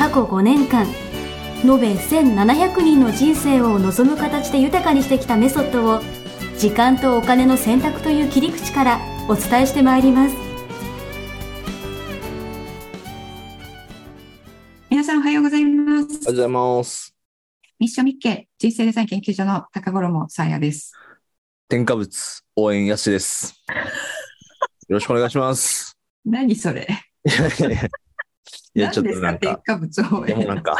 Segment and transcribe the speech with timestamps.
[0.00, 0.86] 過去5年間
[1.62, 6.00] 延べ1700人の人生を望む形で豊かにしてきたメソッドを
[6.56, 10.36] 時間とお金の選択という切り口からお伝えしてまいります
[14.88, 15.84] 皆さんおはようございます。
[15.84, 17.14] おはようございます。
[17.78, 20.94] ミッションミッケ人生デザイン研究所の高頃もさあやです。
[21.68, 23.62] 添加物応援やしです。
[24.88, 25.94] よろしくお願いします。
[26.24, 26.88] 何それ
[28.74, 30.76] いやちょっとなんか、何でもなんか、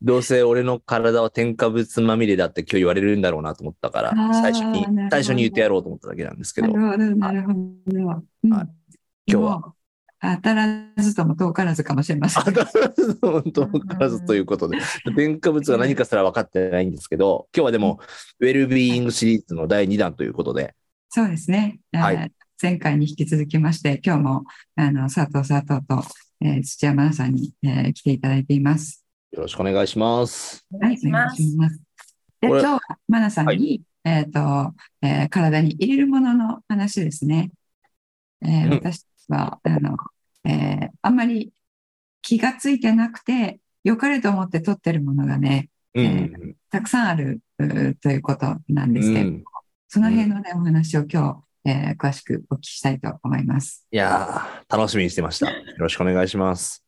[0.00, 7.54] どうせ俺の体は添加物まみれだって今日言われるんだろうなと思ったから最初に最初に言ってやろうと思っただけなんですけど、なるほど、なるほど。
[8.44, 8.52] うん。
[8.52, 8.82] はい
[9.26, 9.74] 今日は。
[10.24, 12.42] 当たらずとも遠からずかもしれません。
[12.46, 12.64] あだ
[13.20, 14.78] 本当からずということで、
[15.16, 17.98] 添加物が何かすら分かってないんですけど、今日はでも、
[18.38, 20.76] ウェルビーイングシリーズの第2弾ということで、
[21.08, 21.80] そうですね。
[21.92, 22.14] はい。
[22.14, 24.44] えー前回に引き続きまして、今日も
[24.76, 26.04] あの佐藤佐藤と、
[26.40, 29.04] えー土屋真奈さんに、えー来ていただいています。
[29.32, 30.64] よろしくお願いします。
[30.80, 31.80] はい、お願いします。
[32.40, 37.50] で、今日はマナさんに、はえっ、と、えー体に入れるものの話ですね。
[38.44, 39.96] えーうん私は、あの、
[40.44, 41.52] えーあんまり
[42.22, 46.04] 気がついてなくて、良かれと思って取ってるものがね、うん。
[46.04, 46.30] え
[46.70, 47.40] たくさんある
[48.00, 49.44] ということなんですけど、うん
[49.88, 53.86] その辺のね、お話を今日、えー詳しくお聞きしたいと思います。
[53.90, 55.50] いやー、楽しみにしてました。
[55.50, 56.84] よろしくお願いします。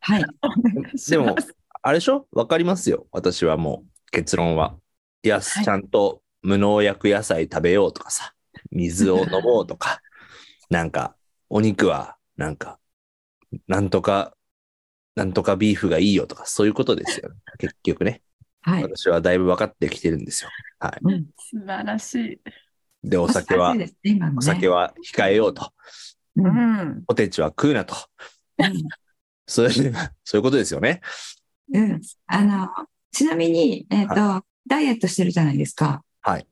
[0.00, 0.24] はい。
[1.08, 1.36] でも、
[1.82, 2.26] あれでしょ？
[2.32, 3.06] わかりますよ。
[3.12, 4.76] 私はもう、結論は。
[5.22, 8.34] いや、はいちゃんと無農薬野菜食べようとかさ、
[8.70, 10.00] 水を飲もうとか、
[10.70, 11.16] なんか、
[11.48, 12.78] お肉は、なんか、
[13.66, 14.36] なんとか、
[15.14, 17.36] なんとかビーフがいいよとか、そういうことですよね。
[17.58, 18.22] 結局ね。
[18.62, 18.82] はい。
[18.84, 20.50] 私はだいぶ分かってきてるんですよ。
[20.78, 21.00] はい。
[21.02, 22.40] うん素晴らしい。
[23.02, 23.90] で、お酒はね
[24.36, 25.72] お酒は控えようと。
[26.36, 27.04] うんううんん。
[27.06, 27.94] ポテチは食うなと。
[29.46, 31.00] そういう、そういうことですよね。
[31.72, 32.00] うん。
[32.26, 32.68] あの、
[33.10, 36.02] ちなみに、えっ、と、ダイエットしてるじゃないですか。
[36.22, 36.46] はい。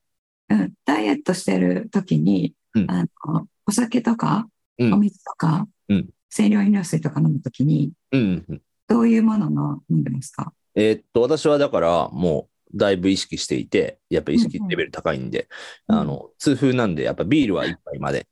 [0.49, 0.73] うん。
[0.85, 8.63] ダイエットしてる時に、うんあの、お酒とか、うんお水とか、うん清涼飲料水とか飲む時に、うんうん。
[8.87, 10.53] どういうものの飲んでますか？
[10.75, 15.49] えーっと、私はだからもうだいぶ意識していて、やっぱ意識レベル高いんで、
[15.89, 18.27] うんあの、痛風なんで、やっぱビールは一杯まで。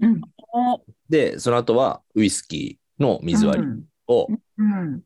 [0.00, 0.20] うん。
[0.52, 4.26] おで、その後はウイスキーの水割りうんを
[4.58, 5.02] うん。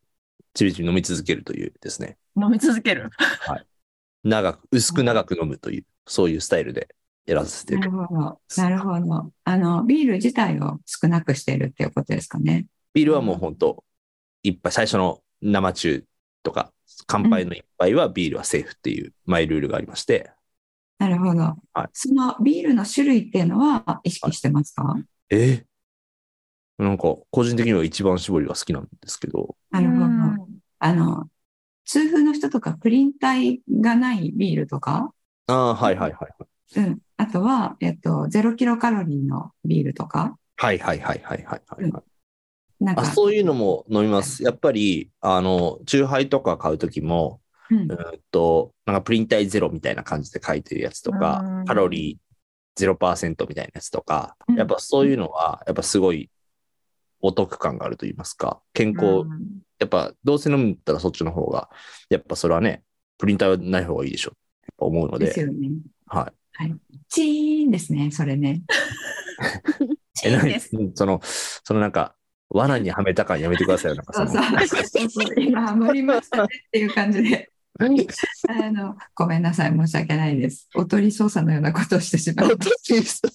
[0.55, 3.11] ちびちび飲み続けるというですね、飲み続ける。
[4.25, 6.89] 長く、薄く長く飲むという、そういうスタイルで
[7.27, 8.41] やらせてなるほど。
[8.57, 9.33] なるほど。
[9.45, 12.67] あの、ビール自体を少なくしているっていうことですかね。
[12.95, 13.85] ビールはもう本当
[14.43, 16.05] 一杯、最初の生中
[16.43, 16.73] とか、
[17.07, 20.31] 乾杯の一杯はビールはセーフっていうマイルールがありまして、
[20.99, 21.41] なるほど。
[21.75, 21.89] はい。
[21.93, 24.97] そのビールの種類っていうのは意識してますか、
[25.31, 25.65] え？
[26.79, 30.05] ーなんか、個人的には一番搾りが好きなんですけど、なるほど。
[30.05, 30.59] うん。
[30.79, 31.29] あの、
[31.85, 35.13] 痛風の人とかプリン体がないビールとか、
[35.47, 36.81] ああ、はいはいはいはい。
[36.81, 36.99] うん。
[37.17, 42.16] あとは、えっと、ゼロキロカロリーのビールとか、はいはいはいはいはいはい、はい
[42.81, 43.05] なんか、あ。
[43.07, 44.43] そういうのも飲みます。
[44.43, 56.31] やっぱり、あの、チューハイとか買うときも、うんうーんと、なんかプリン体ゼロみたいな感じで書いてるやつとかうん、カロリー0%みたいなやつとかうん、やっぱそういうのは、やっぱすごい
[57.21, 61.69] お得感があると言いますか、健康、うんやっぱどうせ飲むんだったらそっちの方が、
[62.09, 62.83] やっぱそれはね、
[63.19, 64.33] プリン体はない方がいいでしょ、
[64.63, 65.69] やっぱ思うので、ですよね。
[66.07, 66.75] はい。
[67.09, 68.63] チーンですね、それね。
[70.25, 70.49] え、何？
[70.49, 72.15] ですうんその、そのなんか、
[72.51, 74.31] 罠にはめた感やめてくださいよ、 なんかその。
[74.87, 75.41] そうそう。
[75.41, 77.51] 今、ハマりましたねっていう感じで。
[77.79, 78.07] 何
[78.49, 80.69] あの、ごめんなさい、申し訳ないです。
[80.75, 83.33] おとり捜査のようなことをしてしまいました。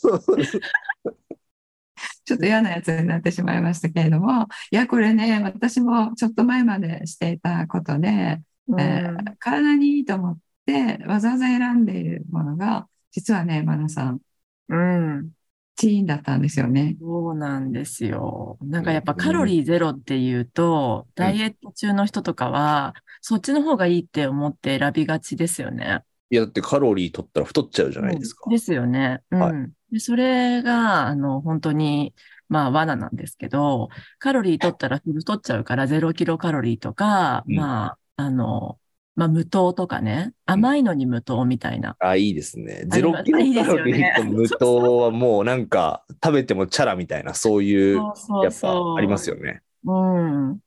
[2.25, 8.41] ちょっと嫌なやつになってしまいましたけれども、いや、これね、私もちょっと前までしていたことで、
[8.79, 14.21] えー体にいいと思ってわざわざ選んでいるものが、実はね、マナさん、
[14.69, 15.31] うん。
[15.75, 16.95] チーンだったんですよね。
[17.00, 18.57] そうなんですよ。
[18.62, 26.03] なんかやっぱカロリーゼロっていうと、うんダイエット中の人とかは、そっちの方がいいって思って選びがちですよね。
[26.29, 28.50] いや、だってカロリー取ったら太っちゃうじゃないですか。
[28.50, 29.21] ですよね。
[29.31, 29.39] うん。
[29.39, 32.13] はいでそれが、あの、本当に、
[32.47, 33.89] まあ罠なんですけど、
[34.19, 38.79] カロリー取ったら太っちゃうから0キロカロリーとか、うんまあ、あの、
[39.15, 41.95] まあ無糖とかね、甘いのに無糖みたいな。
[41.99, 42.85] あ、いいですね。
[42.87, 49.61] ゼロキロいいですカロリーと無糖はもうなんか食べてもチャラみたいな、そういう、やっぱありますよね。
[49.85, 50.59] うん。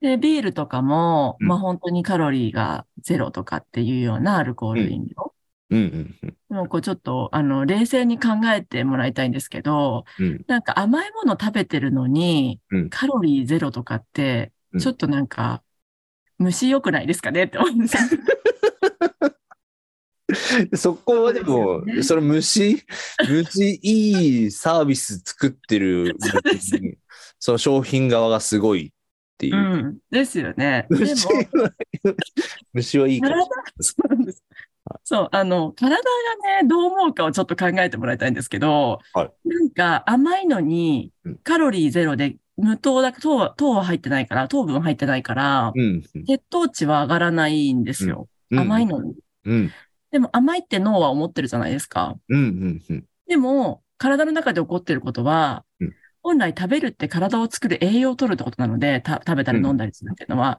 [0.00, 5.34] で、ビールとかも、うんまあ本当にカロリーがゼロとかっていうようなアルコール飲料。
[5.70, 6.30] うんうんうん。
[6.30, 15.62] でもこうちょっと、あの、冷静に考えてもらいたいんですけど、うんなんか甘いもの食べてるのにうん、カロリーゼロとかってう、んちょっとなんか、
[16.38, 18.02] 虫良くないですかねって思うんですよ。
[20.74, 22.82] そこはでもそうでねその虫、
[23.28, 26.28] 虫いいサービス作ってるそ
[27.38, 29.58] その商品側がすごいっていうう。
[29.90, 29.98] ん。
[30.10, 30.86] ですよね。
[30.88, 31.44] 虫は、
[32.72, 34.42] 虫はいいかもし体そうなんです。
[35.02, 36.02] そう、あの、体が
[36.62, 45.72] ね、どう思うかをちょっと考えてもらいたいんですけど、はいなんか甘いのにうんカロリーゼロで無糖だ、糖は、糖は入ってないから、糖分入ってないから。
[45.74, 48.28] うん血糖値は上がらないんですよ。
[48.50, 48.58] うん。
[48.60, 49.14] 甘いのに。
[49.44, 49.70] うん。
[50.10, 52.16] でも甘いって脳は思ってるじゃないですか。
[53.26, 55.92] でも、体の中で起こってることは、うん
[56.26, 60.58] 本来食べるって体を作る栄養を取るってことなので、た食べたり飲んだりするっていうのは。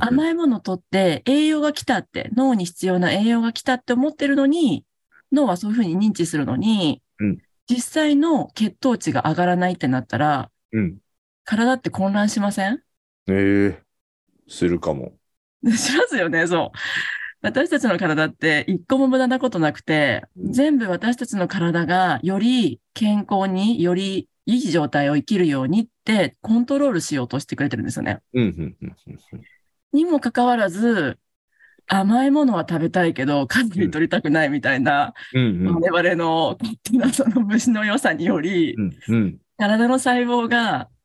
[0.00, 4.84] 甘いものを取って栄養が来たって、脳に必要な栄養が来たって思ってるのに、
[5.32, 7.38] 脳はそういうふうに認知するのに、うん
[7.70, 10.98] 実際の血糖値が上がらないってなったら、うん。
[11.48, 12.82] 体って混乱しません？
[13.26, 13.82] ええ
[14.48, 15.14] するかも。
[15.64, 16.78] しますよね、そう。
[17.40, 28.20] 私たちの体って一個も無駄なことなくて、うん全部私たちの体がより健康に、よりいい状態を生きるようにってコントロールしようとしてくれてるんですよね。
[29.94, 31.18] にもかかわらず、
[31.86, 35.14] 甘いものは食べたいけど、カロリー取りたくないみたいな。
[35.32, 39.38] 我々の勝手なその虫の良さにより、うんうん。
[39.56, 40.97] 体の細胞がうん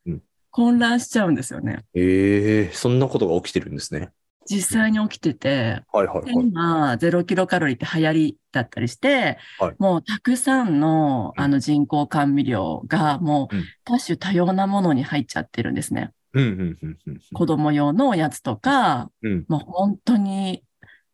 [0.54, 1.84] 混乱しちゃうんですよね。
[1.96, 4.12] ええそんなことが起きてるんですね。
[4.46, 6.34] 実際に起きてて、ではいはいはい。
[6.34, 16.12] 今、ゼロキロカロリーって流行りだったりして、はいもうたくさんのうんあの人工甘味料がもううん多種多様なものに入っちゃってるんですね。
[16.34, 19.46] うんうんうんうん子供用のおやつとか、うん。
[19.48, 20.64] もう本当に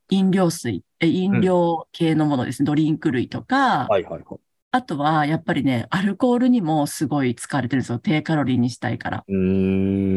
[0.10, 2.66] 飲料水、え飲料系のものですね。
[2.66, 4.40] ドリンク類とか、はいはいはい。
[4.72, 8.00] あとはやっぱりね、アルコールにもすごい使われてるんですよ。
[8.00, 9.26] 低カロリーにしたいから。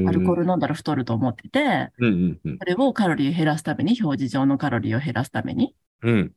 [0.05, 2.61] アルコール飲んだら太ると思ってて、うんうんうん。
[2.61, 5.77] それをカロリーを減らすために、表示上のカロリーを減らすために。
[6.03, 6.35] うん。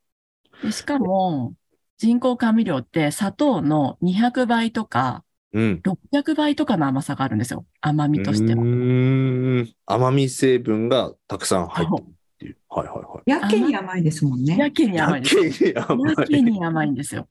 [0.62, 1.56] でしかも、
[1.98, 5.24] 人工甘味料って砂糖の200倍とか
[5.54, 5.84] うん。
[5.84, 7.66] 600倍とかの甘さがあるんですよ。
[7.82, 8.68] 甘みとしてうは。
[8.68, 9.76] ーん。
[9.86, 12.10] 甘み成分がたくさん入ってるっ
[12.40, 12.58] ていう。
[12.70, 13.24] はいはいはい。
[13.26, 14.58] やけに甘いですもんね。
[14.58, 15.36] やけに甘いです。
[15.38, 16.16] やけに甘い。
[16.16, 17.30] やけに甘いんですよ。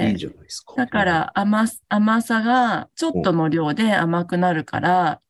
[0.00, 0.74] いいで、じゃないですか。
[0.74, 5.20] だか、ら甘す、甘さがちょっとの量で甘くなるから、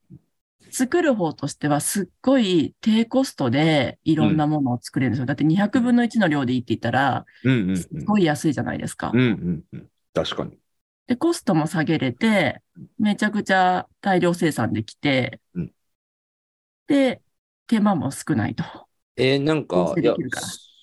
[0.70, 5.26] 作る方としてはすっごい低コストでいろんなものを作れるんですよ。
[5.26, 7.76] だって200分の1の量でいいって言ったら、うんうんうん。
[7.82, 9.10] すごい安いじゃないですか。
[9.14, 9.90] うんうんうん。
[10.14, 10.58] 確かに。
[11.06, 12.62] で、コストも下げれて、
[12.98, 15.74] めちゃくちゃ大量生産できてうん、
[16.86, 17.22] で、
[17.66, 18.64] 手間も少ないと。
[19.16, 20.16] えーなん合か、いや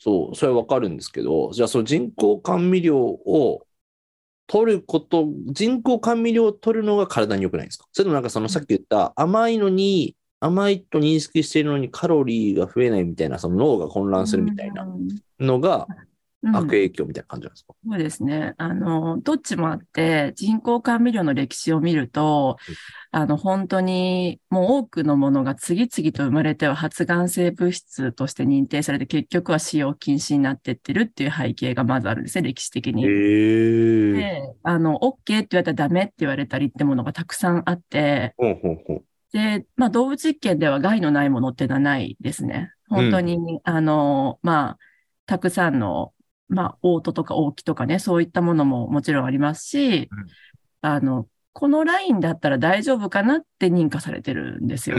[0.06, 3.66] そう、それはわかるんですけど、じゃあその人工甘味料を
[4.46, 7.88] 取ること、人工甘味料を取るのが体に良くないんですか？
[7.92, 15.08] それともなんかそのさっき言った甘いのに、甘いと認識しているのにカロリーが増えないみたいな、その脳が混乱するみたいなうん
[15.40, 15.96] のがうん
[16.54, 18.54] 悪影響みたいな感じなんですか、そうですね。
[18.58, 22.76] あの、どっちもあって、人工甘味料の歴史を見るとうん、
[23.12, 33.06] あの、本当にもう多くのものが次々と生まれては発がん性物質として認定されて、結局は使用禁止になってってるっていう背景がまずあるんですね、歴史的に。
[33.06, 34.14] へえ。
[34.14, 39.04] で、あの、OK って言われたらダメって言われたりってものがたくさんあって、ほうほうほう。
[39.32, 42.72] で、まあ、動物実験では害のないものっていうのはないですね。
[42.88, 44.78] 本当に、あの、まあ、
[45.26, 46.14] たくさんの、
[46.48, 50.26] まあ、オートとかオーキとかね、そういったものももちろんありますし、うん
[50.82, 54.98] あの、このラインだったら大丈夫かなって認可されてるんですよ。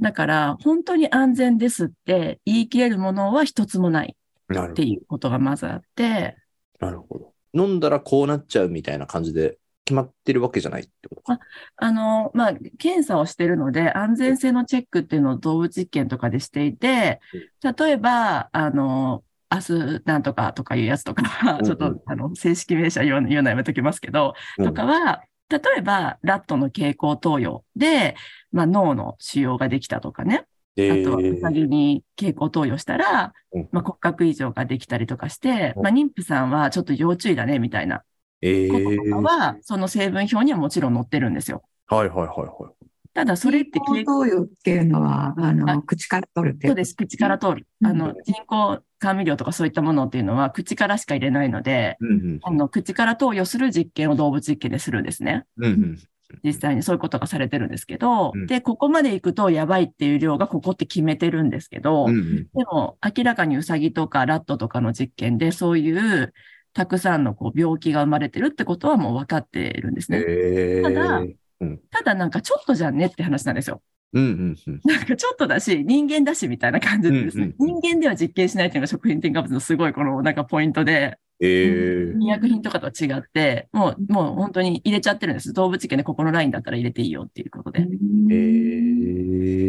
[0.00, 4.16] だから、本当に安全ですって言い切れるものは一つもない。
[4.48, 6.36] っていうことがまずあって、
[6.78, 7.32] なるほど。
[7.52, 11.40] 飲んだらこうなっちゃうみたいな感じで決まってるわけじゃないってことか？
[11.76, 17.20] あの、まあ、検査をしてるので、安全性のチェックっていうのを動物実験とかでしていて、
[17.62, 21.22] 例えば、あの、明日なんとかとかいうやつとか、
[21.58, 28.16] うんちょっと、あの、正式名称言うのやめときますけど、とかは、例えば、ラットの経口投与で、
[28.50, 30.46] まあ、脳の腫瘍ができたとかね。
[30.76, 38.02] えあとは、ウサギに経口投与したらうん、まあ、骨格異常ができたりとかして、うんまあ、妊婦さんはちょっと要注意だね、みたいな
[38.42, 41.62] ええこととかは、その成分表にはもちろん載ってるんですよ。
[41.86, 42.86] はいはいはいはい。
[43.14, 47.66] ただ、それって人工投与っていうのは、あの、あ口から取るっていそうです、口から通る。
[47.80, 55.44] うんあの、人工甘味料とかそういったものっていうのは、口からしか入れないので、うんうんあの、口から投与する実験を動物実験でするんですね。
[55.58, 55.98] うんうん
[56.42, 66.34] 実際にそういうことがされてるんですけど、うんで、ここまで行くとやばいっていう量がここって決めてるんですけど、うんうんでも明らかにウサギとかラットとかの実験でそういう
[66.72, 70.24] たくさんのこう病気が生まれてるってことはもう分かってるんですね。
[70.26, 73.80] ええただうんただなんかちょっとじゃんねって話なんですよ。
[74.16, 74.80] うんうんうん。
[74.84, 85.52] なんかちょっとだし、人間だしみたいな感じでですね、うんうん人間では実験しないっていうのが食品添加物のすごいこのなんかポイントで、ええ医薬品とかとは違って、もう、もう本当に入れちゃってるんです。
[85.52, 87.80] 動物験でここのラインだったら入れていいよっていうことで。
[87.80, 87.84] え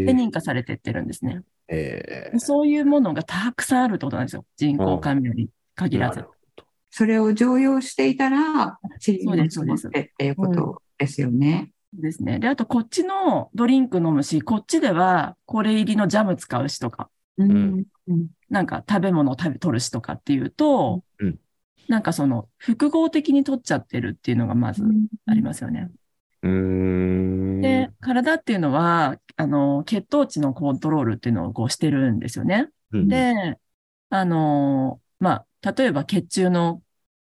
[0.05, 1.41] で、認可されてってるんですね。
[1.67, 4.45] えでそういうものがたくさんあるってことなんですよ。
[4.55, 6.23] 人工甘味料に限らず。
[6.89, 11.71] それを常用していたら、尻そうにですそうです積もっていうことですよね。
[11.93, 12.39] ですね。
[12.39, 17.85] で、あとこっちのドリンク飲むし、こっちではこれ入りのジャム使うしとか、うん
[18.49, 21.39] なんか食べ物を食べ、取るしとかっていうと、うん
[21.87, 24.83] なんかその複合的に取っちゃってるっていうのがまず
[25.25, 25.89] ありますよね。
[26.43, 27.61] うーん。
[27.61, 32.67] で、体っていうのは、あの、血糖値のコントロールっていうのをこうしてるんですよね。
[32.91, 33.57] うん、で、
[34.09, 36.81] あの、まあ、例えば血中の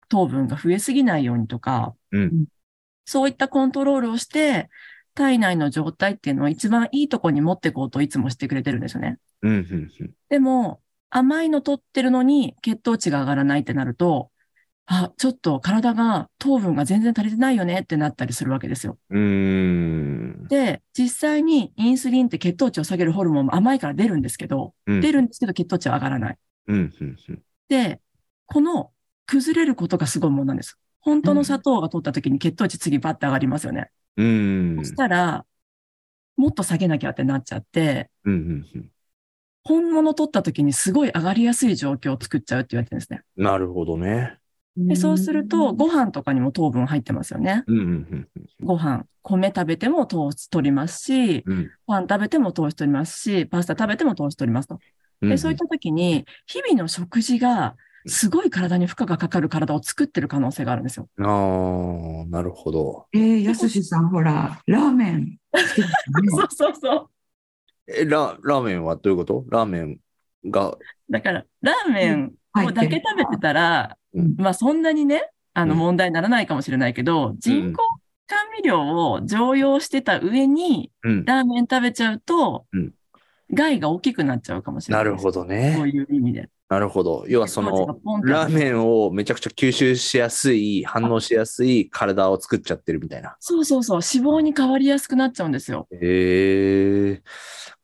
[0.10, 2.46] 糖分が増えすぎないようにとか、うん
[3.08, 4.70] そういったコントロールをして、
[5.16, 9.18] 体内の状態っていうのを一番いいとこに持っていこうといつもしてくれてるんですよね。
[9.42, 14.30] うんうんうんでも、甘いの取ってるのに血糖値が上がらないってなると、
[14.86, 18.98] あ、ちょっと体が糖分が全然足りてないよねってなったりするわけですよ。
[19.10, 20.48] うーん。
[20.50, 26.38] で、実際にインスリンって血糖値を下げるホルモンも甘いから出るんですけど、うん出るんですけど血糖値は上がらない。
[26.68, 28.02] うんうんうんで、
[28.46, 28.92] この
[29.26, 30.78] 崩れることがすごいものなんです。
[31.08, 33.92] 本当の砂糖が取った時に血糖値次バッて上がりますよね。
[34.18, 34.76] うーん。
[34.84, 35.46] そしたら、
[36.36, 38.92] もっと下げなきゃってなっちゃって、うんうんうん
[39.64, 43.22] 本物取った時にすごい上がりやすい状況を作っちゃうって言われてるんですね。
[43.36, 44.38] なるほどね。
[44.78, 47.66] でそうすると、ご飯とかにも糖分入ってますよね。
[47.68, 48.28] うんうん
[48.62, 54.80] ご飯、米食べても糖質取りますし、うんうんパン食べても糖質取りますし、パスタ食べても糖質取りますと。
[55.22, 55.30] うん。
[55.30, 57.76] で、そういった時に、日々の食事が
[58.08, 61.08] すごい体に負荷がかかる体を作ってる可能性があるんですよ。
[61.20, 63.08] ああ、なるほど。
[63.14, 65.38] えー、やすしさん、ほら、ラーメン。
[66.30, 67.10] そうそうそう。
[67.88, 69.46] え、ラ、ラーメンはどういうこと？
[69.50, 70.00] ラーメン
[70.46, 70.78] が、
[71.10, 77.84] だから、ラーメン入をだけ食べてたら、うんまあそんなにね、あのうん問題にならないかもしれないけど、人工
[78.28, 81.26] 甘味料を常用してた上に、うん。
[81.26, 82.94] ラーメン食べちゃうとうん、
[83.54, 85.04] 害が大きくなっちゃうかもしれな。
[85.04, 85.78] ないるほどそうね。
[85.88, 86.50] いう意味で。
[86.69, 87.24] なるほど。
[87.27, 93.38] 要はその、ラーメンをめちゃくちゃ吸収しやすい、反応しやすい体を作っちゃってるみたいな。
[93.39, 95.88] そうそうそう、脂肪に変わりやすくなっちゃうんですよ。
[95.91, 97.21] へえ。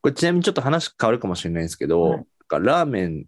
[0.02, 2.26] これちなみにちょっと話変わるかもしれないんですけど、はい
[2.60, 3.26] ラーメン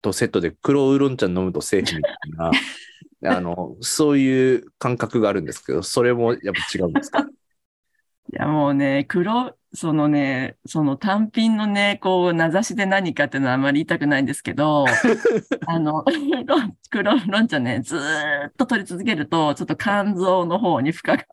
[0.00, 2.50] とセットで黒ウーロン茶飲むとセーフみたいな、
[3.36, 7.26] あの、そういう感覚があるんですけど、それもやっぱ違うんですか？
[8.32, 14.84] いやもうね、黒、そのね、その単品のね、こう、名指しで何かっていうのはあまり言いたくないんですけど、
[15.66, 16.04] あの、
[16.46, 21.24] ロン黒ロン茶ね、ずーっと取り続けると、ちょっと肝臓の方に負荷が。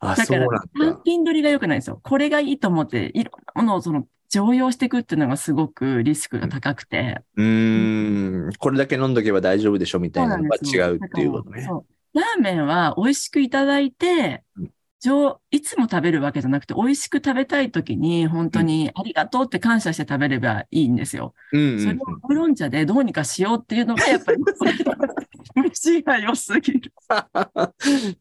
[0.00, 0.46] あ、だから、
[0.78, 1.00] 単だ。
[1.04, 2.00] 品取りが良くないんですよ。
[2.02, 7.22] これがいいと思って、いろんなものをその、常用していくっていうのがすごくリスクが高くて。
[7.36, 11.66] うーん、これだけ飲んどけば大丈夫でしょみたいなのが違うっていうことね。
[12.12, 14.70] ラーメンは美味しくいただいてうん、
[15.06, 21.34] 上いつも食べるわけじゃなくて、美味しく食べたい時に、本当にありがとうって感謝して食べればいいんですよ。
[21.52, 21.96] うんうんうんそれを
[22.28, 24.38] ウーロン茶でどうにかしようっていうのが、やっぱり、
[25.54, 26.92] 虫が良すぎる。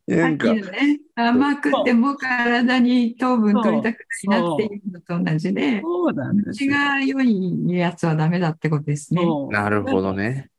[0.08, 6.66] なんね、甘くても体に糖分取りたくないなっていうのと同じで、そうなんです。
[6.68, 9.26] が良いやつはダメだってことですね。
[9.50, 10.50] なるほどね。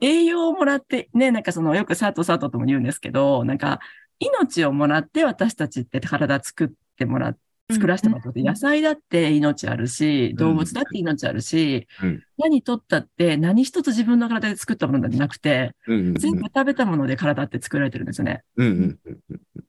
[0.00, 3.80] 栄養をもらって、ね、なんかその、よく佐藤佐藤とも言うんですけど、なんか、
[4.20, 7.38] 命をもらって私たちって体作ってもらっ
[7.72, 18.42] 作らせてもらって、うん野菜だって命あるし、動物だって命あるし、うん何取ったって何一つ自分の体で作ったものじゃなくて、全部食べたもので体って作られてるんですよね。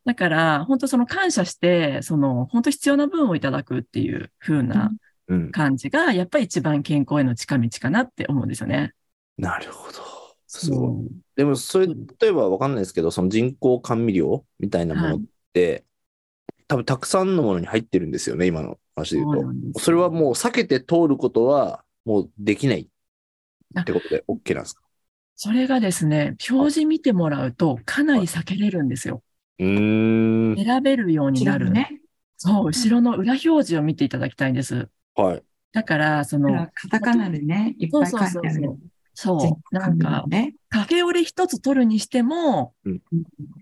[0.06, 4.90] だから、本当その感謝して、その本当必要な分をいただくっていう風な
[5.28, 5.52] うん。
[5.52, 8.94] 感じが、やっぱり一番健康への近道かなって思うんですよね。
[9.38, 10.21] なるほど。
[10.54, 10.92] すごい。
[11.36, 11.96] でも、それ、例
[12.28, 15.22] えばわかんないですけど、その人工甘味料みたいなものっ
[15.54, 15.86] て、
[16.68, 19.42] 多分たくさんのものに入ってるんですよね、今の話で言うと。
[19.42, 22.90] そうそれはもう避けて通ることはもうできない
[23.80, 24.82] ってことで OK なんですか？
[25.36, 29.24] それがですね、表示見てもらうとかなり避けれるんですよ。
[29.60, 30.56] うーん。
[30.56, 31.72] 選べるようになる。
[31.72, 32.02] ね。
[32.38, 34.90] そう、後ろの裏表示を見ていただきたいんです。
[35.16, 35.44] はい。
[35.74, 38.80] だから、その、カタカナでね、いっぱい書いてあそうそうそうる。
[39.22, 40.56] そう、なんか、ね。
[40.70, 42.74] カフェオレ一つ取るにしても、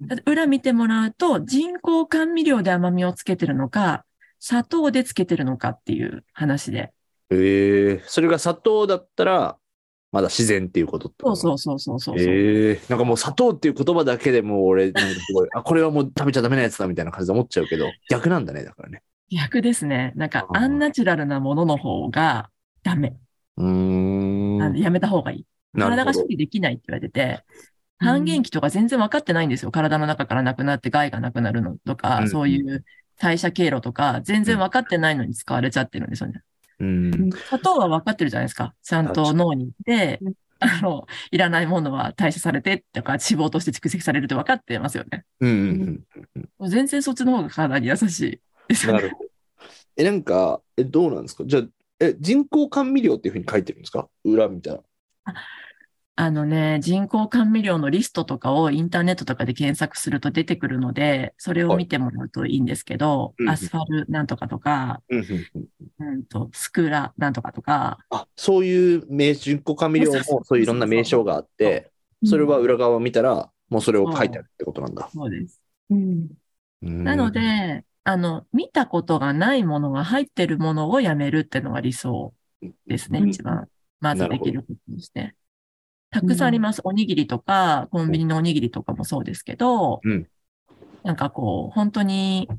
[0.08, 4.06] だって裏見てもらうと、人工甘味料で甘みをつけてるのか、
[4.40, 6.94] 砂糖でつけてるのかっていう話で。
[7.30, 9.58] ええそれが砂糖だったら、
[10.12, 12.34] まだ自然っていうことそうそうそうそうそうそう。
[12.34, 19.04] ええなんかもう砂糖っていう言葉だけでもう俺、なんかすごい、 あ、これはもう食べちゃダメなやつだみたいな感じで思っちゃうけど、逆なんだね、だからね。
[19.32, 20.14] 逆ですね。
[20.16, 22.50] なんか、アンナチュラルなものの方が
[22.82, 23.16] ダメ。
[23.58, 24.39] うーん。
[24.62, 25.46] あのやめた方がいい。
[25.78, 27.44] 体が処理できないって言われてて、
[27.98, 29.72] 半減期とか全然分かってないんですよ。
[29.72, 32.84] 体の中からなくなって害がなくなるのとか、うんそういう
[33.18, 36.42] 代謝経路とか、全然分かってないのに使われちゃってるんですよね。
[36.80, 37.30] うん。
[37.50, 38.74] 砂糖は分かってるじゃないですか。
[38.82, 45.26] ちゃんと脳に行ってうん、あの、いらないものは代謝されてとか、脂肪として蓄積されるって分かってますよね。
[45.42, 46.06] うんうん
[46.60, 46.70] うん。
[46.70, 48.40] 全然そっちの方が体に優しい
[48.70, 49.00] ですよね。
[49.02, 49.30] なるほど。
[49.98, 51.44] え、なんか、え、どうなんですか？
[51.46, 51.64] じゃあ、
[52.00, 54.10] え、人工甘味料っていうふうに書いてるんですか？
[54.24, 54.84] 裏見たら。
[56.16, 71.90] あのね、人工甘味料のリストとかをインターネットとかで検索すると出てくるので、それを見てもらうといいんですけど、うんアスファルなんとかとか、うんと、スクラなんとかとか、あ、そういう名、人工甘味料もそういういろんな名称があって、
[72.26, 75.10] それは裏側を見たら、もうそれを書いてあるってことなんだ。
[75.14, 75.30] そう。
[75.30, 75.62] です。
[75.90, 76.28] うん。
[76.82, 82.34] ななの、で、あの、見たことがないものが入ってるものをやめるっていうのが理想
[82.88, 83.68] ですね、うん一番。
[84.00, 85.36] まずできることとして。
[86.10, 86.82] たくさんあります。
[86.84, 90.28] おにぎりとか、コンビニのおにぎりとかもそうですけど、うん
[91.04, 92.50] なんかこう、本当に、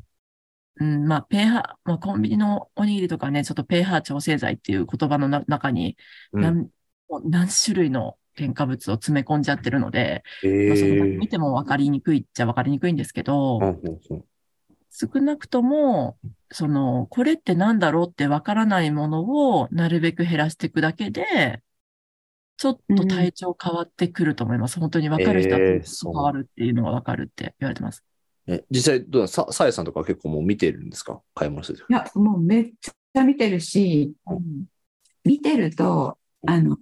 [0.77, 5.99] うん、まあ、ペーハー、まあ、コンビニのおにぎりとかね、ちょっとペーハー調整剤っていう言葉のな中に
[6.33, 6.71] うん何、
[7.25, 13.59] 何種類の添加物を詰め込んじゃってるので、えまあ、そのー見ても分かりにくいっちゃ分かりにくいんですけど、
[14.91, 16.19] 少なくとも、
[16.51, 21.63] その、これって何だろうってわからないものをなるべく減らしていくだけで、
[22.57, 24.79] ちょっと体調変わってくると思います。
[24.81, 28.05] 本当にわかる人は変わるっていうのがわかるって言われてます。
[28.47, 29.29] え、実際どうだ？
[29.29, 31.23] さ、さえさんとか結構もう見てるんですか？
[31.35, 34.13] 買い物するときいや、もうめっちゃ見てるし、
[35.25, 36.77] 見てると、あの、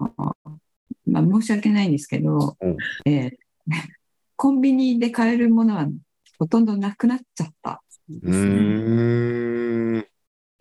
[1.07, 2.77] まあ、申し訳ないんですけど、うん。
[3.05, 3.33] えー
[4.41, 5.89] コンビニで買えるものは
[6.39, 7.83] ほとんどなくなっちゃった。
[8.09, 10.07] うーん。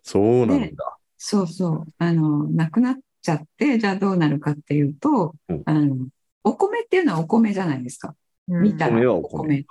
[0.02, 0.98] そうなんだ。
[1.16, 1.94] そうそう。
[1.98, 6.08] あの、なくなっちゃって、じゃあどうなるかっていうと、うんあの、
[6.44, 8.14] お米っていうのはお米じゃないですか。
[8.46, 9.66] 見たらお米はおお米米。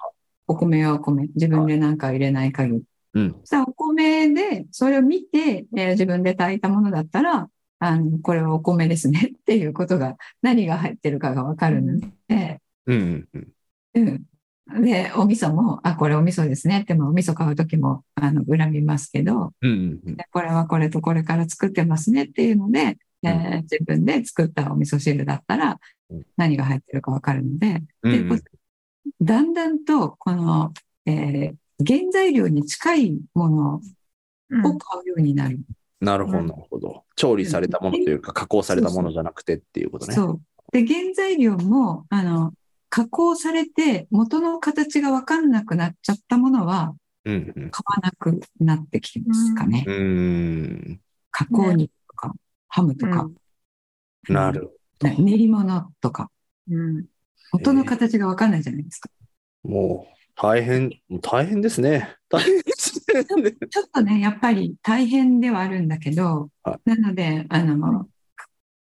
[0.48, 1.28] お米はお米。
[1.36, 2.84] 自分で何か入れない限り。
[3.14, 3.42] うん。
[3.44, 13.54] さあ、お米で、それを見て、えー自分で炊いたものだったら、あの、これはお米ですねっていうことが、何が入ってるかがわかるので、うんうん
[13.96, 14.26] うん。
[14.74, 14.84] うん。
[14.84, 20.16] で、お味噌も、あ、これお味噌ですねって、もお味噌買うときも、あの、恨みますけど、うんうんうん。
[20.16, 25.80] でこれはこれとこれから作ってますねっていうので、えーうん自分で作ったお味噌汁だったら
[26.12, 30.74] うん何が入ってるかわかるので、うんでこうだんだんとこの、
[31.06, 33.82] えー原材料に近いもの
[34.50, 35.60] うんを買うようになる。
[36.00, 37.04] なるほど、うんなるほど。
[37.16, 40.14] 調理されたものというか、加工されたものじゃなくてっていうことね。
[40.14, 40.42] そう。
[40.72, 42.54] で、原材料も、あの、
[42.90, 46.96] 加工されて元の形がわかんなくなっちゃったものは
[47.26, 47.72] うんうん。
[47.72, 49.84] 買わなくなってきますかね。
[49.86, 51.02] うーん。
[51.30, 52.34] 加工肉とか、
[52.70, 53.30] ハムとか、
[54.30, 54.72] なる
[55.02, 56.32] ね練り物とか、
[56.70, 57.06] うん
[57.52, 59.10] 元の形がわかんないじゃないですか。
[59.64, 62.16] もう、大変、大変ですね。
[62.30, 63.54] 大変ですね。
[63.70, 68.10] ちょっとね、やっぱり大変ではあるんだけど、はなので、あの、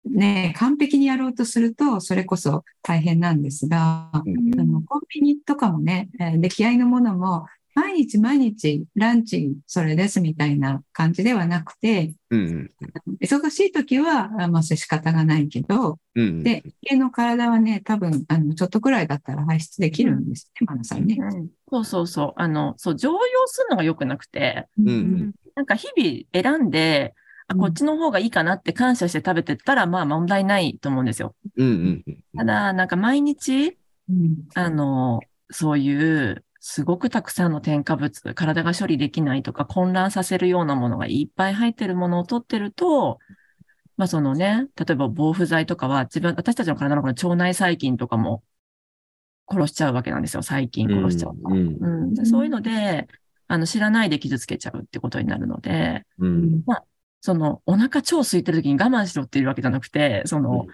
[0.09, 12.71] ね、完璧にやろうとすると、それこそ大変なんですが、うんあのコンビニとかもね、えー出来合いのものも、毎日毎日ランチそれですみたいな感じではなくて、うん
[13.21, 16.27] 忙しい時は、あまあ、仕方がないけど、うん。
[16.27, 16.43] うん。
[16.43, 21.17] で、家の体はね、多分、あの、ちょっとくらいだったら排出できるんですね、マナさんね。
[21.19, 22.33] うんそうそうそう。
[22.37, 27.15] あの、そう、常用するのが良くなくて、うんうんなんか日々選んで、
[27.47, 31.35] あ、うんこっちの方がいいかなって感謝して食べてったら、まあ問題ないと思うんですよ。
[31.55, 32.23] うんうんうん。
[32.37, 33.77] ただ、なんか毎日、
[34.09, 43.19] うんあの、そういう、すごくたくさんの添加物、体が処理できないとか混乱させるようなものがいっぱい入ってるものを取ってると、
[43.95, 48.43] まあそのね、例えば防腐剤とかは自分、私たちの体のこの腸内細菌とかも
[49.49, 50.43] 殺しちゃうわけなんですよ。
[50.43, 51.49] 細菌殺しちゃうと。
[51.49, 53.07] うんうんでそういうので、
[53.47, 56.63] あの、知らないで傷つけちゃうってことになるので、うん
[57.21, 60.67] その、お腹超空いてる時に我慢しろっていうわけじゃなくて、その、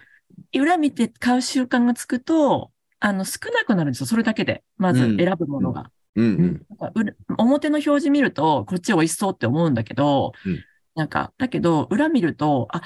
[0.54, 4.06] 裏見て買う習慣がつくと、あの、少なくなるんですよ。
[4.06, 4.62] それだけで。
[4.76, 5.90] まず選ぶものが。
[6.16, 6.66] うんうん。
[6.78, 12.82] なんか裏表の表示見ると、こっち美味しそうって思うんだけど、うんなんか、だけど、裏見ると、あ、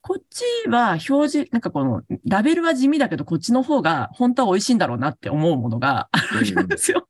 [0.00, 7.08] こっちは表示、なんかこの、ラベルは地味だけど、こっちの方が本当は美味しいんだろうなって思うものがあるんですよ。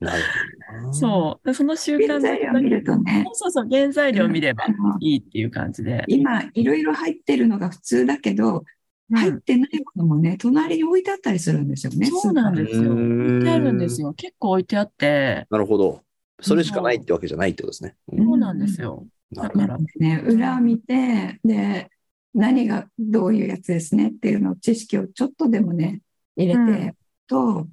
[0.00, 0.22] なる
[0.70, 0.94] ほどな。
[0.94, 1.46] そう。
[1.46, 4.64] でその習慣原材料見るとね、そうそうそう、原材料見れば
[5.00, 6.04] いいっていう感じで。
[6.08, 8.64] 今、いろいろ入ってるのが普通だけど、
[9.12, 12.06] 入ってないものもね、隣に置いてあったりするんですよね。
[12.06, 12.92] そうなんですよ。
[12.92, 14.12] 置いてあるんですよ。
[14.12, 16.02] 結構置いてあって、なるほど。
[16.40, 17.96] それしかないってわけじゃないってことですね。
[18.12, 19.06] うんそうなんですよ。
[19.32, 21.90] だから、ね、裏を見て、で、
[22.34, 26.00] 何がどういうやつですねっていうのを知識をちょっとでもね、
[26.36, 26.94] 入れて
[27.26, 27.66] と、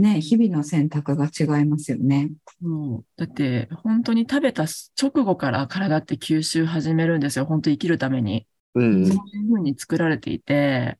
[0.00, 2.30] ね、日々の選択が違いますよね。
[2.60, 4.64] そうだって、本当に食べた
[5.00, 7.44] 直後から体って吸収始めるんですよ。
[7.44, 8.46] 本当生きるために。
[8.74, 10.98] うんそういうふうに作られていて、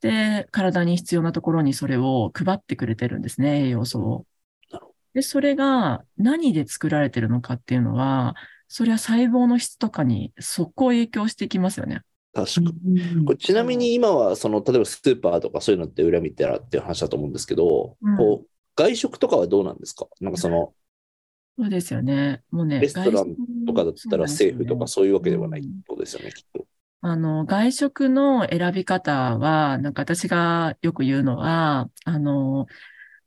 [0.00, 4.26] で、体に必要なところにそれを配ってくれてるんですね、栄養素を。
[5.14, 8.34] で、それが何で作られてるのかっていうのは、
[8.68, 12.02] それは細胞の質とかに速攻影響してきますよね。
[12.34, 13.24] 確かに。
[13.24, 20.08] これちなみに今は、その、例えばスーパーとかそういうのって裏見たらっていう話だと思うんですけど、うんこう、外食とかはどうなんですか？
[20.20, 20.74] なんかその、
[21.56, 22.42] そうですよね。
[22.50, 26.66] もうね、レストランとかだったらセーフとかそういうわけではないってうんことですよね、きっと。
[27.02, 32.66] あの、外食の選び方は、なんか私がよく言うのは、あの、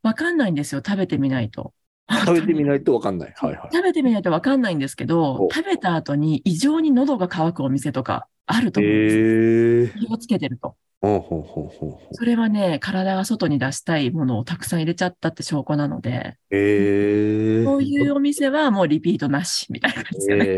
[0.03, 0.81] わかんないんですよ。
[0.85, 1.73] 食べてみないと。
[2.09, 3.33] 食べてみないとわかんない。
[3.35, 3.69] はいはい。
[3.71, 9.99] 食べてみないとわかんないんですけどお、食べた後に異常に喉が渇くお店とかあると思うんです。
[9.99, 10.75] 気をつけてると。
[10.99, 17.63] ほうほうほうほうほそれはね、体が外に出したいものをたくさん入れちゃったって証拠なので、え。
[17.65, 20.45] そういうお店はもうリピートなしみたいな感じですよね。
[20.45, 20.49] へ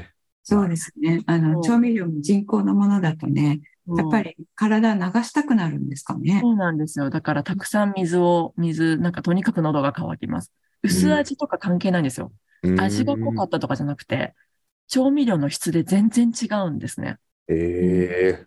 [0.00, 0.10] え。
[0.42, 1.22] そうですね。
[1.26, 3.60] あの、調味料も人工のものだとね、
[3.94, 6.42] やっぱり体流したくなるんですかね。
[6.42, 7.10] そうなんですよ。
[7.10, 10.52] だからたくさん水を、水、なんかとにかく喉が渇きます。
[10.82, 12.32] 薄味とか関係ないんですよ。
[12.76, 14.34] 味が濃かったとかじゃなくて、
[14.88, 17.18] 調味料の質で全然違うんですね。
[17.48, 17.54] へ
[18.28, 18.46] え。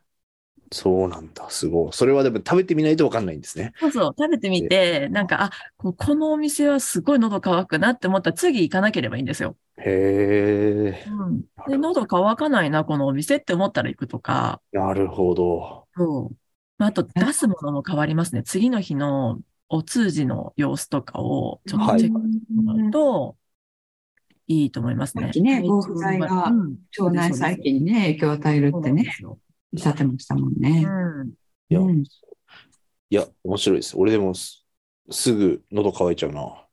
[0.71, 1.49] そうなんだ。
[1.49, 1.93] すごい。
[1.93, 3.73] それはでも食べてみないとわかんないんですね。
[3.79, 9.57] そうそう、食べてみて、なんか、あ、ここのお店はすごい喉乾くなって思ったら次行かなければいいんですよ。
[9.77, 9.83] へ
[10.93, 10.99] え。
[11.05, 11.41] うん。
[11.65, 15.87] で、喉乾かないな、このお店って思ったら行くとか、なるほど。
[15.95, 16.37] そう。
[16.77, 18.43] まああと、出すものも変わりますね。
[18.43, 23.37] 次の日のお通じの様子とかをちょっとチェックしてもらうと、
[24.47, 25.23] いいと思いますね。
[25.23, 29.37] さっきね防腐剤がうん腸内細菌にね、影響を与えるそうってね、なん
[29.73, 29.91] ですよ。
[29.91, 30.85] おってましたもんね。
[30.85, 31.29] うん。
[31.69, 32.03] いや、うん
[33.11, 33.97] いや、面白いです。
[33.97, 34.65] 俺でもす
[35.09, 36.65] すぐ喉乾いちゃうな。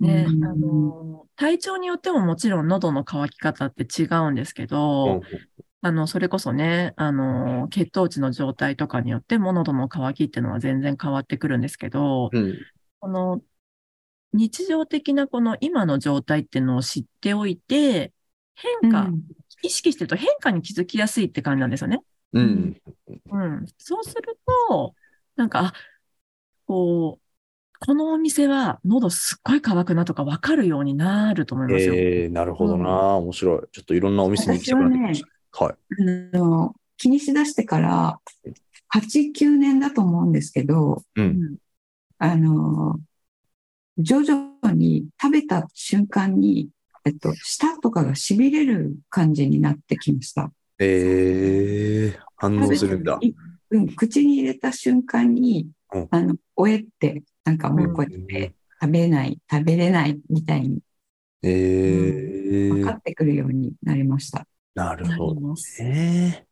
[0.00, 5.20] ね、うんあの、体調によってももちろん喉の渇き方って違うんですけど、
[5.82, 12.56] あの、それこそね、あの、血糖値の状態とかによっても喉の渇きっていうのは全然変わってくるんですけど、うん。
[13.00, 13.42] この
[14.32, 18.14] 日常的なこの今の状態っていうのを知っておいて、
[18.54, 19.22] 変化、うん
[19.64, 22.00] 意識してると変化に気づきやすいって感じなんですよね。
[22.32, 22.76] うん。
[23.30, 23.66] うん。
[23.78, 24.94] そうすると、
[25.36, 25.72] なんか、あ、
[26.66, 27.24] こう、
[27.86, 31.94] このお店は喉すっごい乾くなとか分かるようになると思いますよ。
[31.94, 33.16] えー、なるほどな。
[33.16, 33.62] 面白い。
[33.72, 35.64] ちょっといろんなお店に行きたくなってきました。
[35.64, 35.74] はい。
[36.34, 38.20] あの気にしだしてから
[38.88, 41.56] 8、9年だと思うんですけど、うん。
[42.18, 42.98] あの、
[43.98, 46.68] 徐々に食べた瞬間に、
[47.04, 50.50] えっと、舌とかが痺れる感じになってきました。
[50.78, 53.18] えー、反応するんだ。
[53.20, 53.32] い
[53.70, 60.80] うん、口に入れた瞬間にうん、あの、おえって、なんかもうこうやって食べない、食べれないみたいに
[61.42, 64.46] えー、分かってくるようになりました。
[64.74, 65.82] ななるほどります。
[65.82, 66.46] ね。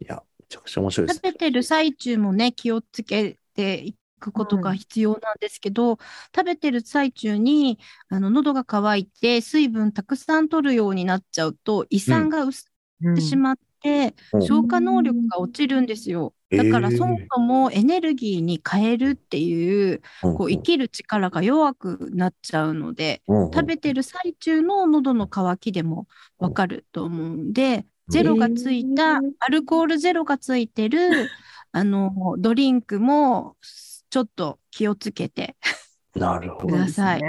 [0.00, 1.22] いや、めちゃくちゃ面白いです食。
[1.22, 5.98] べてる最中もね、気をつけていくことが必要なんですけど、
[6.34, 12.70] 食べてる最中に、あの、喉が渇いて、水分たくさん取るようになっちゃうと、胃酸が薄
[13.02, 14.42] うんってしまって、うん。
[14.42, 16.32] 消化能力が落ちるんですよ。
[16.50, 16.96] だから、えー。
[16.96, 23.52] そもそもエネルギーに変えるっていう、こう、生きる力が弱くなっちゃうので、うんうん。
[23.52, 26.06] 食べてる最中の喉の渇きでも
[26.38, 31.28] わかると思うんで、ゼロがついた、アルコールゼロがついてる、
[31.72, 33.56] あの、ドリンクも、
[34.14, 35.56] ちょっと気をつけて
[36.14, 36.66] なるほど。
[36.68, 37.22] ください。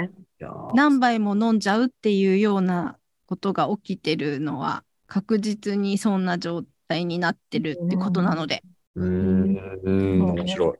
[0.72, 2.96] 何杯も飲んじゃうっていうような
[3.26, 8.62] ことが起きてるのは、確実にそんな状態になってるってことなので。
[8.94, 10.78] うーん、うん面白い。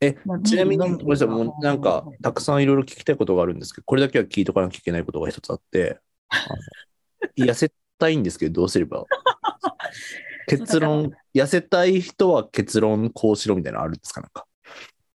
[0.00, 6.00] えまあ、ちなみに、ごめんなさい、もうなんか、たくさんいろいろ聞きたいことがあるんですけど、これだけは聞いとかなきゃいけないことが一つあって、
[7.36, 9.04] 痩せたいんですけど、どうすれば
[10.48, 14.22] 結論、痩せたい人は結論こうしろみたいなのあるんですか？
[14.22, 14.47] なんか。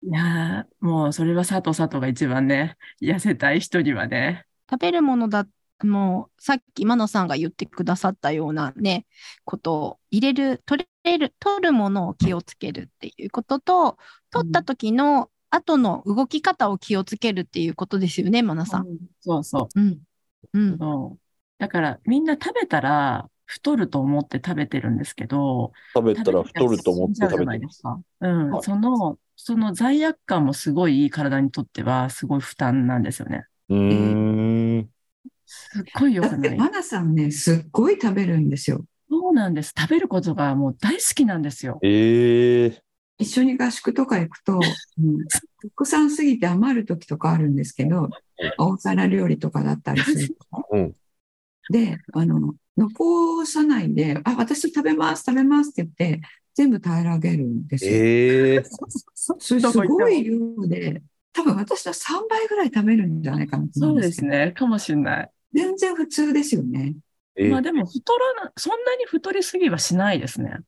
[0.02, 4.46] いやーもうそれは佐藤佐藤が一番ね、痩せたい人にはね。
[4.70, 5.46] 食べるものだ、
[5.84, 9.06] もうさっきマノさんが言ってくださったようなね、
[9.44, 13.98] ことを入れる、取れる、取るものを気をつけるっていうことと、
[14.32, 18.88] 取った時の後の動き方を気をつけるっていうことですよね、マナさん。
[19.20, 19.80] そうそう。
[19.80, 20.00] うん。
[20.54, 20.78] うん。
[20.78, 21.20] そう
[21.58, 27.46] だからみんな食べたら太ると思って食べてるんですけど、食べたら太ると思って食べてます。
[27.48, 28.02] ないですか。
[28.22, 28.52] うん。
[28.52, 33.46] はいその、その罪悪感もすごい体にとってはすごい負担なんですよね。
[33.70, 34.90] うーん。
[35.46, 36.58] すっごい良だって、くない。
[36.58, 38.86] マナさんね、すっごい食べるんですよ。
[39.10, 39.74] そうなんです。
[39.76, 41.80] 食べることがもう大好きなんですよ。
[41.82, 42.84] ええ
[43.18, 45.42] 一緒に合宿とか行くと、うん、た
[45.76, 48.10] くさんすぎて余る時とかあるんですけど、
[48.58, 50.68] 大皿料理とかだったりすると。
[50.72, 50.96] うん。
[51.70, 56.22] で、あの、残さないで、あ、私食べます、食べますって言って、
[56.56, 57.92] 全部平らげるんですよ。
[57.94, 58.64] ええ
[59.14, 64.54] それすごい量で、多分私の3倍ぐらい食べるんじゃないかなと思そううんですすね。
[64.56, 65.32] かもしれない。
[65.54, 66.96] 全然普通ですよね。
[67.36, 70.60] えまあでも太らな、そんなに太りすぎはしないですね。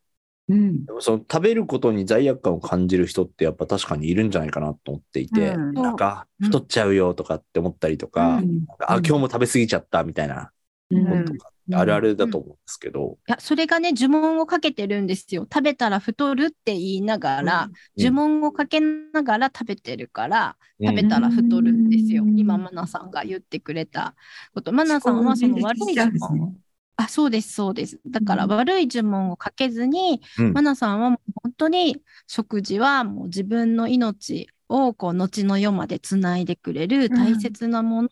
[0.49, 0.85] うん。
[0.85, 10.51] でもその食べることに罪悪感を感じる人ってやっぱ確かにいるんじゃないかなと思っていて、うんなんか太っちゃうよとかって思ったりとか、うんかあ、今日も食べ過ぎちゃったみたいな
[10.91, 15.43] ととか、あるあるだと思うんですけど、いや、それがね、呪文をかけてるんですよ。
[15.43, 22.23] 食べたら太るって言いながら、呪文をかけながら食べてるから、食べたら太るんですよ。
[22.23, 22.37] うん。
[22.37, 24.15] 今、マナさんが言ってくれた
[24.53, 24.73] こと。
[24.73, 26.41] マナさんはその悪い呪文。
[26.43, 26.53] を、
[26.97, 27.99] あ、そうです、そうです。
[28.09, 28.51] だからうん。
[28.51, 30.53] 悪い呪文をかけずに、うん。
[30.53, 38.09] マナさんは本当に食事はもう自分の命をこう後の世までつないでくれる大切なもの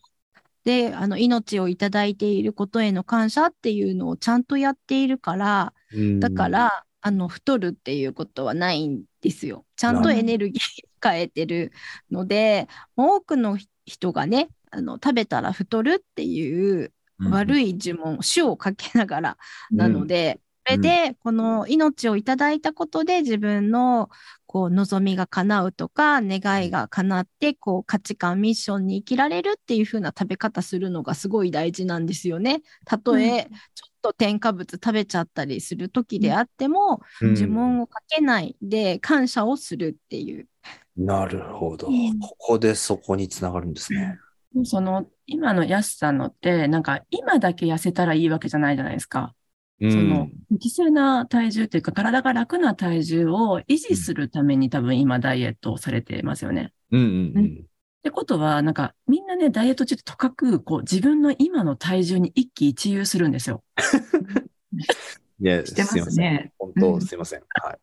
[0.64, 9.64] で、あの命をいただいていることへの感謝っていうのをちゃんとやっているから、うんだから、あの太るっていうことはないんですよ。
[9.76, 10.62] ちゃんとエネルギー
[11.02, 11.72] 変えてる
[12.10, 16.92] ので、多くの人がね、あの食べたら太るっていう
[17.30, 19.38] 悪い呪文、死をかけながら
[19.70, 24.10] なので、それでこの命をいただいたことで自分の
[24.50, 32.62] こう望みが叶うとか願いが叶ってこう価値観ミッションに生きられるっていう風な食べ方するのがすごい大事なんですよね。
[32.84, 33.44] たとえ
[33.76, 40.48] ちょっと添加物食べちゃったりする時であっても、うん呪文をかけないで感謝をするっていう。
[40.96, 41.86] なるほど。
[41.86, 44.18] うんここでそこにつながるんですね。
[44.64, 49.32] その、今の安さんのって、なんか今だけ痩せたらいいわけじゃないじゃないですか。
[49.80, 56.72] うんその、適正な体重というか、体が楽な体重を維持するために多分今ダイエットをされてますよね。
[56.92, 57.64] うんうんうん。
[58.00, 63.62] ってことは、なんか、みんなね、ダイエット中ってとかく、こう、自分の今の体重に一喜一憂するんですよ。
[65.40, 66.18] いや、してます。
[66.18, 66.52] ね。
[66.58, 67.40] 本当、うんすいません。
[67.40, 67.78] はい。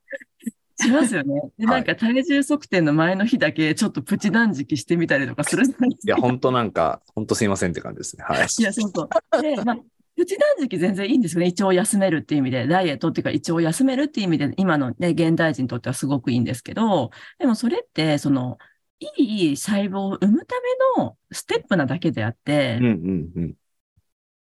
[0.79, 1.41] しますよね。
[1.57, 6.21] で、はいなんか体重測定の前の日だけ、ちょっとプチ断食してみたりとかするじゃないですいや、か。
[6.21, 8.23] 本当なんか、本当すいませんって感じですね。
[8.23, 8.47] はい。
[8.59, 9.41] いや、そうそう。
[9.41, 9.77] で、まあ、
[10.17, 11.47] プチ断食全然いいんですよね。
[11.47, 18.57] 胃腸を休めるっていう意味で、ダイエットっていうか胃腸を休めるっていう意味で、今のね、現代人にとってはすごくいいんですけど、でもそれって、その、
[18.99, 20.55] いい細胞を生むた
[20.97, 23.53] めのステップなだけであって、うんうんうん。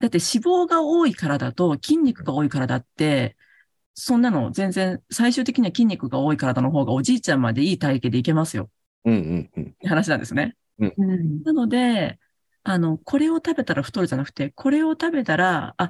[0.01, 3.37] だって脂肪が多いからだと筋肉が多いからだって、
[3.93, 8.69] そんなの全然最終的には筋肉が多い体の方がおじいちゃんまでいい体型でいけますよ
[9.05, 9.63] うんうんうん。
[9.63, 10.57] って話なんですね。
[10.79, 11.43] うん。
[11.43, 12.19] なので、
[12.63, 15.89] あの、これを食べたら太るじゃなくて、これを食べたら、あ、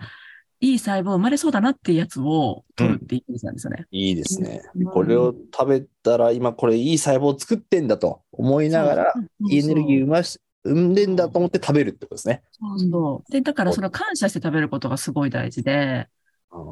[0.59, 3.85] いい細胞生まれそうだなっていうやつを取るっていなんですよね。
[3.91, 4.61] いいですね。
[4.75, 9.13] うんこれを食べたら、今これいい細胞を作ってんだと思いながら、
[9.49, 12.43] いいエネルギー生まし、生んでんだと思って食べるってことですね。
[12.51, 13.31] そうそう。
[13.31, 16.07] で、だからその感謝して食べることがすごい大事で、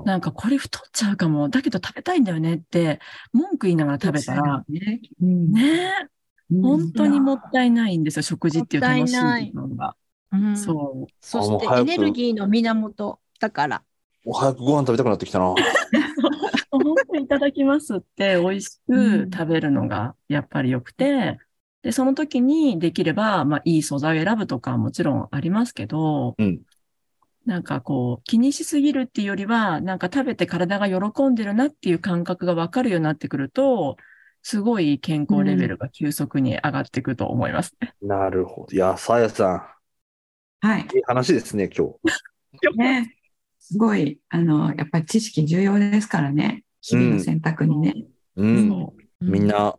[0.06, 3.00] なんかこれ太っちゃうかも、だけど食べたいんだよねって
[3.34, 5.02] 文句言いながら食べたら、ね。
[5.22, 6.08] うんね
[6.52, 9.96] 本当にもったいないんですよ、食事っていう楽しいのが。
[10.34, 11.14] うんそう。
[11.20, 13.84] そしてエネルギーの源だから。
[14.26, 15.56] もう早くご飯食べたくなってきたな。
[16.70, 21.40] 本当にいただきますって美味しく食べるのがやっぱり良くて、
[21.82, 26.62] で、その時にできれば、まあいい素材を選ぶとかはもちろんありますけど、うん
[27.44, 33.98] なんかこう気にしすぎるっていうよりは、なんか食べて体が喜んでるなっていう感覚がわかるようになってくると、
[34.44, 37.94] すごい健康レベルが急速に上がっていくと思いますね。
[38.02, 38.76] なるほど。
[38.76, 39.78] いや、さやさ
[40.62, 40.84] はい。
[40.84, 41.88] ん、いい話ですね、今
[42.74, 42.78] 日。
[42.78, 43.16] ね。
[43.60, 46.64] すごい、あの、やっぱり知識重要ですからね。
[46.82, 47.96] 日々の選択にね。
[48.36, 48.70] うん。
[48.70, 49.76] そみんな、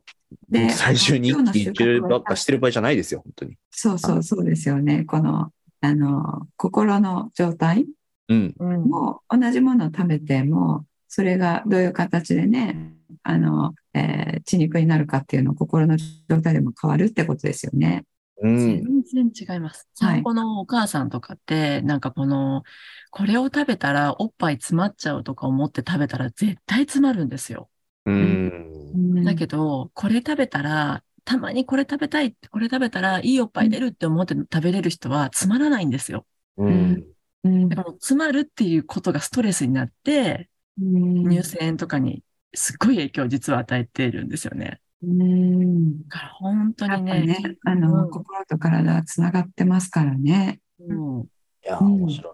[0.49, 3.57] で最終に一気に今日の収穫はばっかしてる場合じゃないですよ、本当に。
[3.71, 5.05] そうそうそうですよね。
[5.05, 7.87] この、あの、心の状態
[8.29, 8.55] うん。
[8.59, 8.65] う。
[8.65, 18.05] うんも同じものを食べても、それがどういう形でね、あの、えー血肉になるかっていうのを心の状態でも変わるってことですよね。
[18.43, 19.03] うん。
[19.05, 19.89] 全然違います。
[20.01, 22.65] はい散歩のお母さんとかって、なんかこの、
[23.11, 27.69] これを食べたらおっぱい詰まっちゃうとか思って食べたら絶対詰まるんですよ。
[28.05, 29.25] うん。
[29.25, 36.27] だけど、これ食べたら、たまにこれ食べたいって、これ食べたらいいおっぱい出るって思って食べれる人はつまらないんですよ。
[36.57, 37.07] うん。
[37.45, 40.49] うんだからもう詰まるっていうことがストレスになって、
[40.81, 42.23] うん乳腺とかに
[42.55, 44.81] すっごい影響を実は与えているんですよね。
[45.03, 50.61] うんだから本当にね、ぱね、あの、うん心と体はつながってますからね。
[50.81, 51.25] うんい
[51.65, 52.33] や、うん面白い。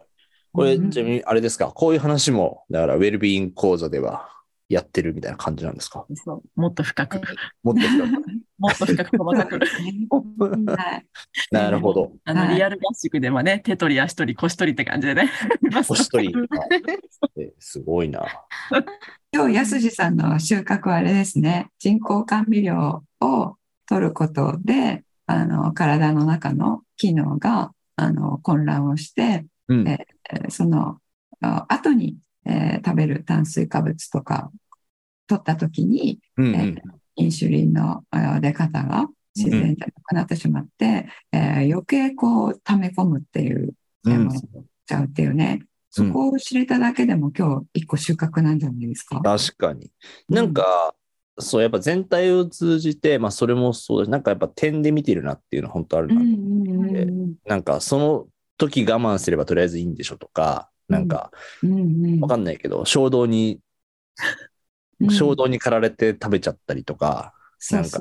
[0.52, 4.28] これ、うんちなみにあれですか、こういう話も、だから、ウェルビーイング講座では
[4.68, 6.04] やってるみたいな感じなんですか？
[6.14, 7.20] そうもっと深く、
[7.62, 8.12] もっと深く
[8.59, 9.59] もっと深く細かく。
[9.59, 11.07] はい。
[11.52, 12.12] なるほど。
[12.24, 15.31] あの、はいリアル合宿でもね、手取り足取り腰取りって感じでね。
[15.87, 16.35] 星取り。
[17.40, 18.26] えすごいな。
[19.33, 21.69] 今日、安次さんの収穫はあれですね。
[21.79, 29.88] 人工甘味料を取ることで、あの、体の中の機能が、あの、混乱をして、うん。
[29.88, 30.99] えーその、
[31.41, 34.51] あ後に、えー食べる炭水化物とか
[35.27, 36.81] 取った時に、うんえー
[37.17, 38.05] インシュリンの
[38.41, 44.31] 出方が自然となくなってしまって、えー余計こう溜め込むっていう、うん。
[44.87, 45.61] ちゃうっていうね。
[46.06, 49.20] そこを知れただけでも今日一個収穫なんじゃないですか？
[49.20, 49.90] 確かに。
[50.28, 50.94] なんか、
[51.38, 56.14] そう、やっぱ全体を通じて、まあ、それもそうだし、なんかやっぱ点で見てるなっていうのは本当あるな。
[56.14, 61.30] うんうんうんうんなんか、その時我慢すればとりあえずいいんでしょとか、なんか、
[61.62, 61.72] うん
[62.04, 63.61] うんわかんないけど、衝動に、
[65.00, 67.98] うん衝動に駆られて食べちゃったりとか、そうそ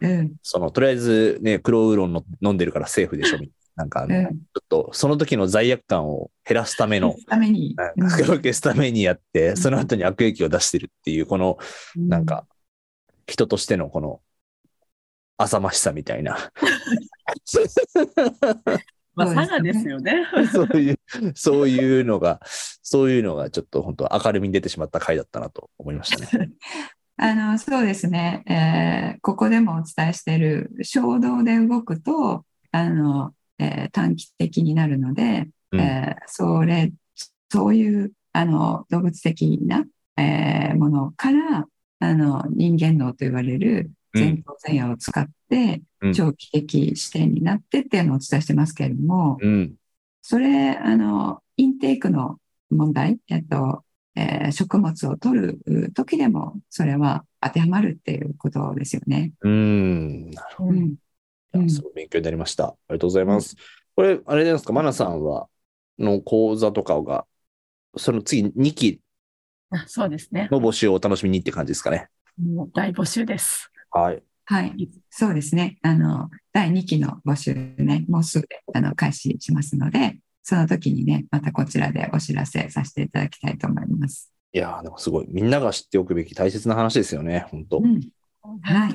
[0.00, 0.06] う。
[0.06, 3.84] うんその、とりあえずね、黒ウーロンの飲んでるからセーフでしょみたいな。
[3.84, 7.74] なんかあの、うんちょっと、その時の罪悪感を減らすための、ために。
[7.96, 11.58] なんか消すためにやって、その後に悪影響を出してるっていう、この、
[11.96, 12.46] うんなんか、
[13.26, 14.20] 人としてのこの、
[15.36, 16.36] 浅ましさみたいな。
[19.14, 20.24] まあ、佐賀ですよね。
[20.52, 20.98] そういう、
[21.34, 26.50] そういうのが、そういうのがちょっと本当明るみに出てしまった回だったなと思いましたね。
[27.16, 28.42] あの、そうですね。
[28.46, 36.92] えーここでもお伝えしている衝動で動くと、あの、えー短期的になるので、うんえーそれ、
[37.50, 39.84] そういう、あの、動物的な、
[40.16, 41.66] えーものから、
[42.00, 49.74] あの、人間脳と言われるうん前頭前野を使ってうん、長期的視点になってっていうのをお伝えしてますけれども、うん。
[50.22, 52.38] それ、あの、インテークの
[52.70, 53.84] 問題、えっと、
[54.16, 59.32] えー食物を取る時でも、それは当てはまるっていうことですよね。
[59.42, 60.30] うん。
[60.30, 60.70] なるほど。
[60.70, 60.94] うん。
[61.54, 62.66] いやすごい勉強になりました。
[62.66, 63.56] ありがとうございます。
[63.96, 65.48] これ、あれですか、マナさんは、
[65.98, 67.26] の講座とかが、
[67.96, 69.00] その次2期
[69.70, 70.48] あそうですね。
[70.50, 72.08] の募集をお楽しみにって感じですかね？
[72.40, 73.70] もう大募集です。
[73.90, 74.22] はい。
[74.46, 74.90] はい。
[75.10, 75.78] そうですね。
[75.82, 84.32] あの、第2期の募集ね、もうすぐであの開始しますので、その時にね、またこちらでお知らせさせていただきたいと思います。
[84.52, 85.26] いやーでもすごい。
[85.28, 87.78] みんなが知っておくべき大切な話ですよね、本当。
[87.78, 88.00] うん。
[88.62, 88.94] はい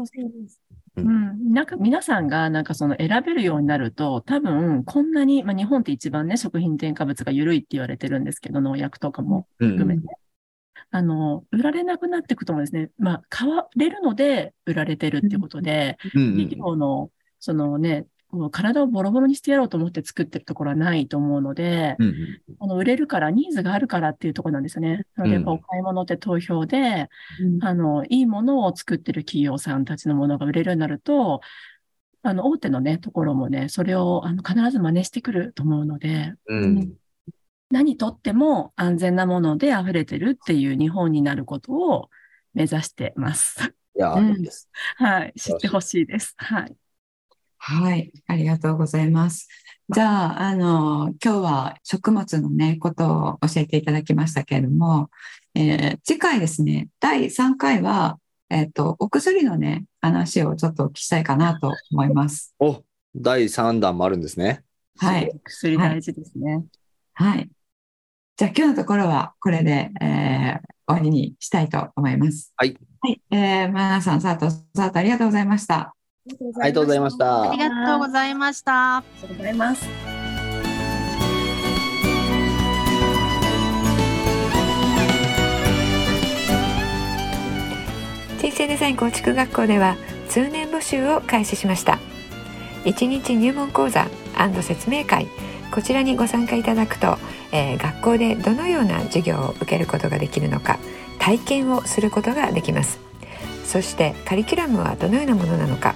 [0.98, 1.08] うん。
[1.08, 9.70] ん、なんか皆さんがなんかその選べるようになると、多分こんなに、まあ、日本って一番ね、食品添加物が緩いって言われてるんですけど、農薬とかもうん。
[9.72, 10.08] 含めて。
[10.92, 16.22] あの、売られなくなっていくともですね、まあ、買われるので売られてるっていうことで、うん。
[16.22, 16.38] うん。
[16.38, 22.16] 企業の、そのね、こう体をボロボロにしてやろうと思って作ってるところはないと思うので、うんうん
[22.60, 25.06] あの売れるから、ニーズがあるからっていうところなんですよね。
[25.16, 27.10] なので、お買い物って投票で、
[27.62, 31.42] あの、いいものを作ってる企業さんたちのものが売れるようになると、
[32.24, 36.94] あの、大手のね、ところもね、それをあの必ず真似してくると思うので、うん
[37.72, 42.10] 何とっても安全なもので溢れてるっていう日本になることを
[42.54, 43.74] 目指してます。
[43.98, 44.70] いやー、うんいいです。
[44.98, 45.34] はい。
[45.36, 46.36] 知ってほしいです。
[46.38, 46.76] はい。
[47.68, 49.48] はい、ありがとうございます。
[49.90, 55.10] じゃあ、あの、今日は食物のね、ことを教えていただきましたけれども、
[55.56, 58.20] えー次回ですね、第3回は、
[58.52, 62.54] えっ、と、お薬のね、話をちょっとお聞きしたいかなと思います。
[62.60, 62.84] お、
[63.16, 64.64] 第3弾もあるんですね。
[65.00, 65.32] はい。
[65.44, 66.64] 薬大事ですね。
[67.14, 67.50] はい。
[68.38, 72.54] じゃあ今日のところはこれで、えー終わりにしたいと思います。
[72.58, 72.78] はい。
[73.02, 73.20] はい。
[73.32, 75.96] えー、マナさん、佐藤、佐藤ありがとうございました。
[76.28, 78.98] ありがとうございましたありがとうございました。
[78.98, 79.86] ありがとうございます。
[88.40, 89.98] 人生デザイン構築学校では
[90.30, 92.00] 通年募集を開始しました
[92.86, 94.08] 1日入門講座
[94.62, 95.28] 説明会
[95.74, 97.18] こちらにご参加いただくと、
[97.52, 100.78] えー、学校でどのような授業を受けることができるのか
[101.20, 103.00] 体験をすることができます
[103.66, 105.96] そしてカリキュラムはどのようなものなのか、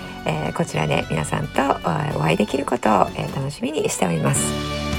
[0.25, 1.61] えー、こちらで皆さんと
[2.17, 2.91] お会いできることを、
[3.35, 4.90] 楽しみにしております。